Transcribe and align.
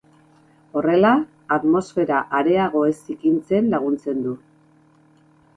Horrela, 0.79 1.11
atmosfera 1.57 2.21
areago 2.39 2.83
ez 2.89 2.95
zikintzen 3.11 3.71
laguntzen 3.75 4.29
du. 4.29 4.35